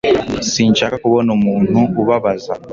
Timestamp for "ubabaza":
2.01-2.53